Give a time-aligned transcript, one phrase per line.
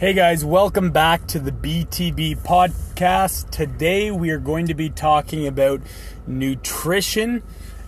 [0.00, 3.50] Hey guys, welcome back to the BTB podcast.
[3.50, 5.82] Today we are going to be talking about
[6.26, 7.42] nutrition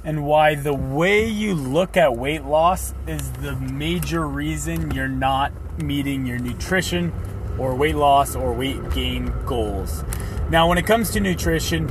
[0.04, 5.52] and why the way you look at weight loss is the major reason you're not
[5.82, 7.14] meeting your nutrition
[7.58, 10.04] or weight loss or weight gain goals.
[10.50, 11.88] Now, when it comes to nutrition,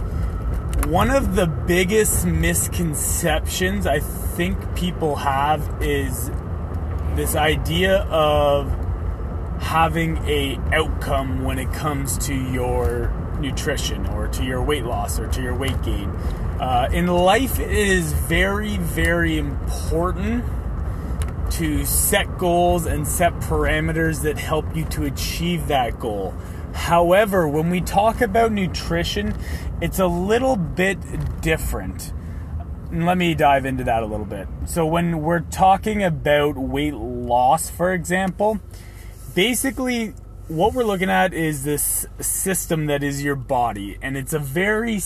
[0.88, 6.29] one of the biggest misconceptions I think people have is
[7.15, 8.80] this idea of
[9.61, 15.27] having a outcome when it comes to your nutrition or to your weight loss or
[15.29, 16.09] to your weight gain.
[16.59, 20.43] Uh, in life, it is very, very important
[21.52, 26.33] to set goals and set parameters that help you to achieve that goal.
[26.73, 29.35] However, when we talk about nutrition,
[29.81, 30.97] it's a little bit
[31.41, 32.13] different.
[32.91, 34.47] let me dive into that a little bit.
[34.66, 38.59] So, when we're talking about weight loss, for example,
[39.34, 40.13] basically
[40.48, 45.00] what we're looking at is this system that is your body and it's a very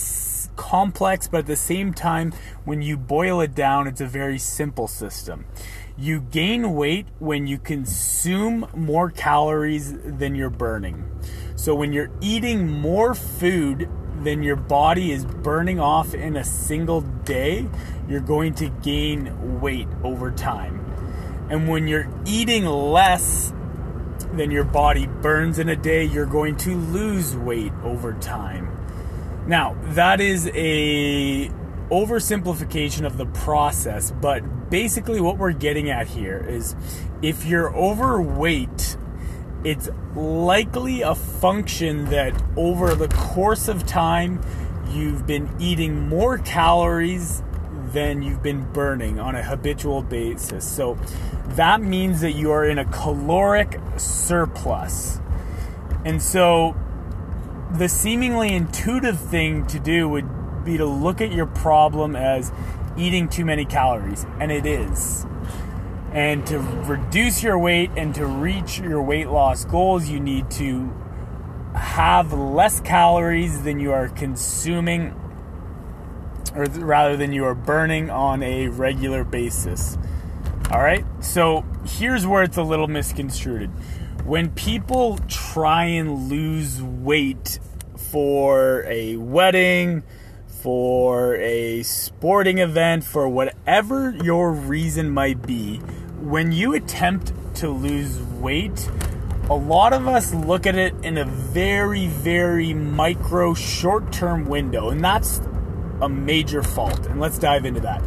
[0.56, 2.32] complex but at the same time
[2.64, 5.44] when you boil it down it's a very simple system.
[5.96, 11.08] You gain weight when you consume more calories than you're burning.
[11.54, 13.88] So when you're eating more food
[14.22, 17.68] than your body is burning off in a single day
[18.08, 20.82] you're going to gain weight over time.
[21.48, 23.45] And when you're eating less
[24.34, 28.70] than your body burns in a day, you're going to lose weight over time.
[29.46, 31.50] Now, that is a
[31.90, 36.74] oversimplification of the process, but basically what we're getting at here is
[37.22, 38.96] if you're overweight,
[39.64, 44.40] it's likely a function that over the course of time
[44.90, 47.42] you've been eating more calories
[47.96, 50.70] than you've been burning on a habitual basis.
[50.70, 50.98] So
[51.54, 55.18] that means that you are in a caloric surplus.
[56.04, 56.76] And so
[57.78, 60.28] the seemingly intuitive thing to do would
[60.62, 62.52] be to look at your problem as
[62.98, 65.24] eating too many calories, and it is.
[66.12, 70.92] And to reduce your weight and to reach your weight loss goals, you need to
[71.74, 75.14] have less calories than you are consuming
[76.56, 79.98] or rather than you are burning on a regular basis.
[80.70, 83.70] All right, so here's where it's a little misconstrued.
[84.24, 87.60] When people try and lose weight
[88.10, 90.02] for a wedding,
[90.48, 95.76] for a sporting event, for whatever your reason might be,
[96.20, 98.90] when you attempt to lose weight,
[99.48, 104.90] a lot of us look at it in a very, very micro short term window,
[104.90, 105.40] and that's
[106.00, 107.06] a major fault.
[107.06, 108.02] And let's dive into that.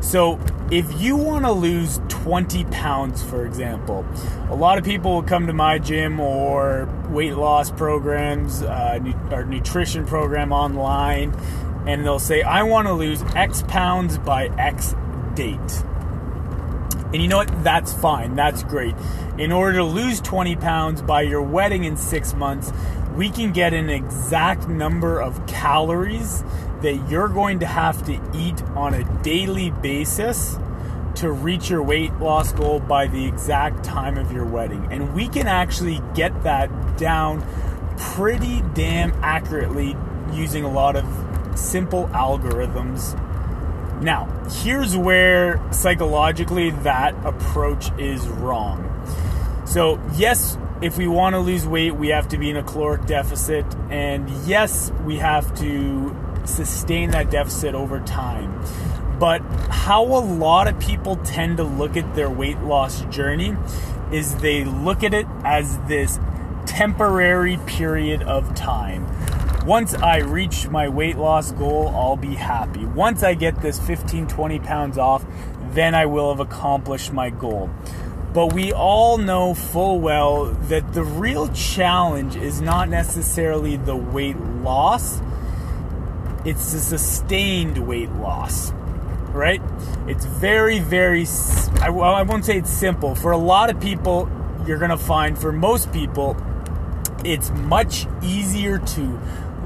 [0.00, 0.40] So,
[0.70, 4.06] if you want to lose 20 pounds, for example,
[4.48, 8.98] a lot of people will come to my gym or weight loss programs uh,
[9.30, 11.34] or nutrition program online,
[11.86, 14.94] and they'll say, I want to lose X pounds by X
[15.34, 15.84] date.
[17.12, 17.64] And you know what?
[17.64, 18.36] That's fine.
[18.36, 18.94] That's great.
[19.38, 22.72] In order to lose 20 pounds by your wedding in six months,
[23.14, 26.44] we can get an exact number of calories
[26.82, 30.56] that you're going to have to eat on a daily basis
[31.16, 34.86] to reach your weight loss goal by the exact time of your wedding.
[34.90, 37.44] And we can actually get that down
[37.98, 39.96] pretty damn accurately
[40.32, 43.18] using a lot of simple algorithms.
[44.00, 44.26] Now,
[44.62, 48.86] here's where psychologically that approach is wrong.
[49.66, 53.04] So, yes, if we want to lose weight, we have to be in a caloric
[53.04, 53.66] deficit.
[53.90, 58.64] And yes, we have to sustain that deficit over time.
[59.18, 63.54] But how a lot of people tend to look at their weight loss journey
[64.10, 66.18] is they look at it as this
[66.64, 69.06] temporary period of time.
[69.66, 72.86] Once I reach my weight loss goal, I'll be happy.
[72.86, 75.24] Once I get this 15, 20 pounds off,
[75.72, 77.68] then I will have accomplished my goal.
[78.32, 84.38] But we all know full well that the real challenge is not necessarily the weight
[84.38, 85.20] loss,
[86.46, 88.72] it's the sustained weight loss,
[89.32, 89.60] right?
[90.06, 91.26] It's very, very,
[91.82, 93.14] I, well, I won't say it's simple.
[93.14, 94.30] For a lot of people,
[94.66, 96.34] you're going to find, for most people,
[97.24, 99.20] it's much easier to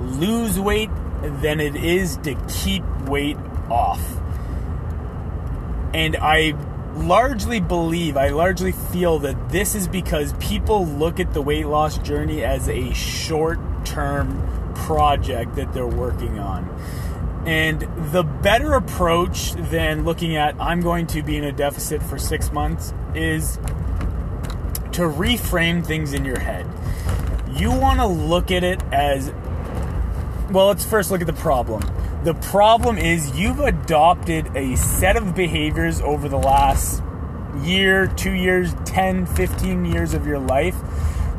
[0.04, 0.90] lose weight
[1.22, 3.36] than it is to keep weight
[3.70, 4.02] off.
[5.94, 6.54] And I
[6.96, 11.98] largely believe, I largely feel that this is because people look at the weight loss
[11.98, 16.68] journey as a short term project that they're working on.
[17.46, 17.80] And
[18.12, 22.50] the better approach than looking at, I'm going to be in a deficit for six
[22.52, 23.56] months, is
[24.92, 26.66] to reframe things in your head.
[27.56, 29.32] You want to look at it as
[30.50, 31.82] well, let's first look at the problem.
[32.24, 37.02] The problem is you've adopted a set of behaviors over the last
[37.62, 40.76] year, two years, 10, 15 years of your life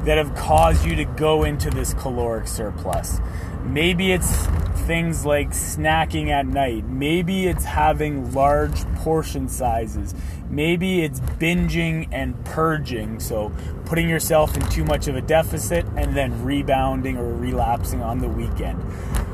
[0.05, 3.19] that have caused you to go into this caloric surplus.
[3.65, 4.47] Maybe it's
[4.85, 6.85] things like snacking at night.
[6.85, 10.13] Maybe it's having large portion sizes.
[10.49, 13.51] Maybe it's binging and purging, so
[13.85, 18.29] putting yourself in too much of a deficit and then rebounding or relapsing on the
[18.29, 18.81] weekend.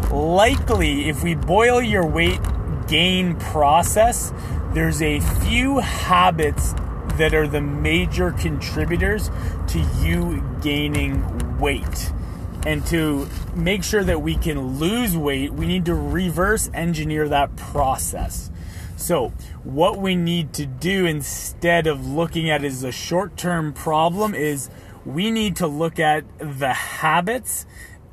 [0.10, 2.40] Likely, if we boil your weight
[2.88, 4.34] gain process,
[4.74, 6.74] there's a few habits
[7.18, 9.30] that are the major contributors
[9.68, 12.12] to you gaining weight.
[12.66, 17.56] And to make sure that we can lose weight, we need to reverse engineer that
[17.56, 18.52] process.
[18.98, 19.30] So,
[19.64, 24.70] what we need to do instead of looking at as a short term problem is
[25.06, 27.66] we need to look at the habits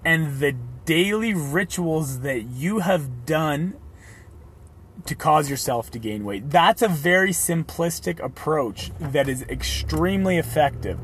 [0.03, 0.55] and the
[0.87, 3.75] daily rituals that you have done
[5.09, 6.51] to cause yourself to gain weight.
[6.51, 10.99] That's a very simplistic approach that is extremely effective.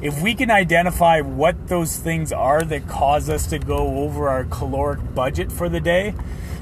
[0.00, 4.44] If we can identify what those things are that cause us to go over our
[4.44, 6.14] caloric budget for the day,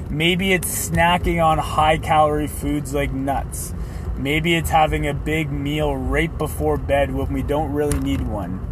[0.09, 3.73] maybe it's snacking on high calorie foods like nuts.
[4.17, 8.65] Maybe it's having a big meal right before bed when we don't really need one.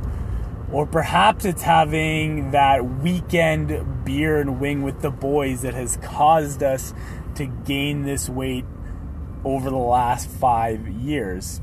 [0.70, 6.62] Or perhaps it's having that weekend beer and wing with the boys that has caused
[6.62, 6.94] us
[7.38, 8.66] to gain this weight
[9.44, 11.62] over the last five years.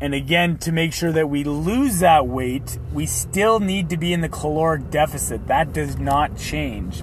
[0.00, 4.14] And again, to make sure that we lose that weight, we still need to be
[4.14, 5.46] in the caloric deficit.
[5.48, 7.02] That does not change.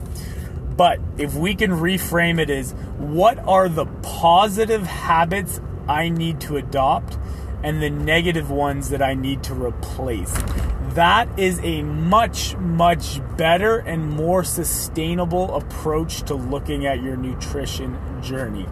[0.75, 6.58] But if we can reframe it as what are the positive habits I need to
[6.58, 7.18] adopt
[7.64, 10.36] and the negative ones that I need to replace,
[10.97, 17.95] that is a much, much better and more sustainable approach to looking at your nutrition
[18.23, 18.65] journey.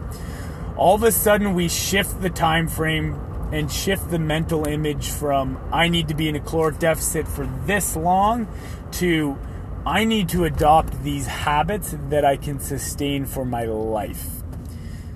[0.75, 3.13] All of a sudden, we shift the time frame
[3.54, 7.45] and shift the mental image from I need to be in a caloric deficit for
[7.68, 8.48] this long
[8.94, 9.38] to
[9.86, 14.25] I need to adopt these habits that I can sustain for my life.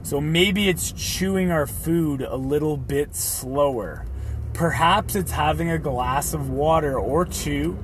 [0.04, 4.06] So maybe it's chewing our food a little bit slower.
[4.54, 7.78] Perhaps it's having a glass of water or two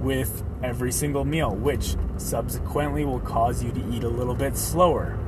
[0.00, 5.18] with every single meal, which subsequently will cause you to eat a little bit slower.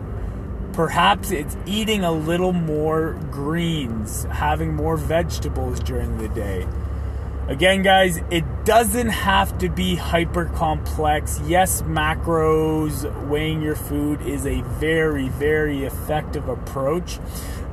[0.73, 6.67] Perhaps it's eating a little more greens, having more vegetables during the day.
[7.49, 11.41] Again, guys, it doesn't have to be hyper complex.
[11.45, 17.19] Yes, macros, weighing your food is a very, very effective approach.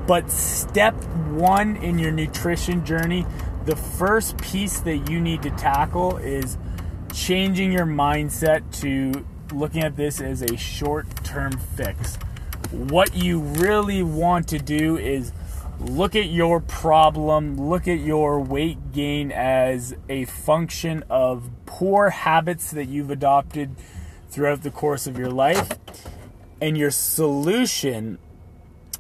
[0.10, 0.96] But step
[1.28, 3.28] one in your nutrition journey,
[3.66, 6.58] the first piece that you need to tackle is
[7.14, 9.24] changing your mindset to
[9.54, 12.16] looking at this as a short term fix.
[12.72, 15.32] What you really want to do is
[15.80, 22.72] look at your problem, look at your weight gain as a function of poor habits
[22.72, 23.76] that you've adopted
[24.32, 25.70] throughout the course of your life.
[26.60, 28.18] And your solution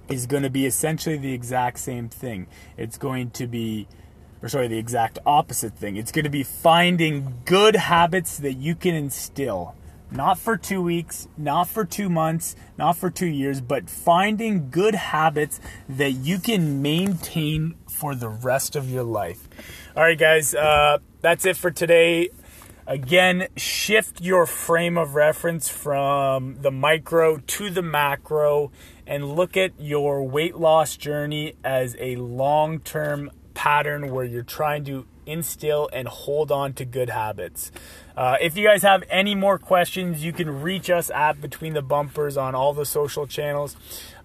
[0.09, 2.47] is going to be essentially the exact same thing.
[2.77, 3.87] It's going to be,
[4.41, 5.97] or sorry, the exact opposite thing.
[5.97, 9.75] It's going to be finding good habits that you can instill.
[10.11, 14.95] Not for two weeks, not for two months, not for two years, but finding good
[14.95, 19.47] habits that you can maintain for the rest of your life.
[19.95, 22.29] All right, guys, uh, that's it for today.
[22.87, 28.71] Again, shift your frame of reference from the micro to the macro
[29.09, 34.85] and look at your weight loss journey as a long term pattern where you're trying
[34.85, 37.71] to instill and hold on to good habits.
[38.15, 41.81] Uh, if you guys have any more questions, you can reach us at Between the
[41.81, 43.75] Bumpers on all the social channels.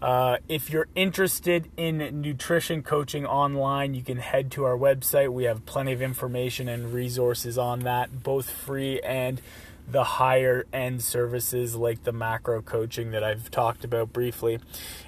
[0.02, 5.32] Uh, if you're interested in nutrition coaching online, you can head to our website.
[5.32, 9.40] We have plenty of information and resources on that, both free and
[9.86, 14.58] the higher end services like the macro coaching that I've talked about briefly.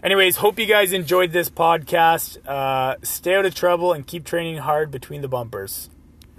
[0.02, 2.46] Anyways, hope you guys enjoyed this podcast.
[2.46, 5.88] Uh, stay out of trouble and keep training hard between the bumpers.